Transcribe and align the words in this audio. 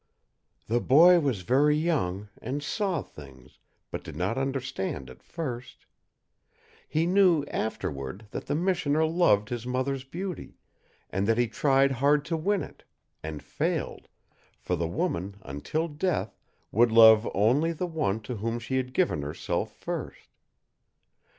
The 0.65 0.81
boy 0.81 1.19
was 1.19 1.43
very 1.43 1.75
young, 1.77 2.29
and 2.41 2.63
saw 2.63 3.03
things, 3.03 3.59
but 3.91 4.03
did 4.03 4.15
not 4.15 4.35
understand 4.35 5.11
at 5.11 5.21
first. 5.21 5.85
He 6.89 7.05
knew, 7.05 7.43
afterward, 7.51 8.25
that 8.31 8.47
the 8.47 8.55
missioner 8.55 9.05
loved 9.05 9.49
his 9.49 9.67
mother's 9.67 10.03
beauty, 10.03 10.57
and 11.11 11.27
that 11.27 11.37
he 11.37 11.47
tried 11.47 11.91
hard 11.91 12.25
to 12.25 12.35
win 12.35 12.63
it 12.63 12.83
and 13.21 13.43
failed, 13.43 14.07
for 14.57 14.75
the 14.75 14.87
woman, 14.87 15.35
until 15.43 15.87
death, 15.87 16.35
would 16.71 16.91
love 16.91 17.29
only 17.35 17.71
the 17.71 17.85
one 17.85 18.21
to 18.21 18.37
whom 18.37 18.57
she 18.57 18.77
had 18.77 18.95
given 18.95 19.21
herself 19.21 19.71
first. 19.77 20.29